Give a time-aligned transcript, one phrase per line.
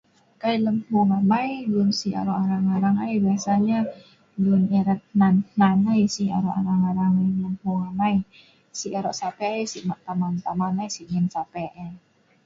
[0.41, 3.79] kai lem mhueng amai lun si aro' arang arang ai biasanya
[4.43, 9.45] lun erat hnan hnan ai si' aro' arang arang ai lem mhueng amai.si aro Sa'pe
[9.57, 11.91] ai si' ma taman taman ai si' nyein Sa'pe ai